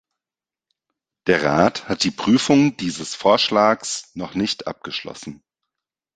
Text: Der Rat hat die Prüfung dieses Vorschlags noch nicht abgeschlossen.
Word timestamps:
Der 1.27 1.43
Rat 1.43 1.87
hat 1.87 2.03
die 2.03 2.09
Prüfung 2.09 2.75
dieses 2.75 3.13
Vorschlags 3.13 4.09
noch 4.15 4.33
nicht 4.33 4.65
abgeschlossen. 4.65 5.43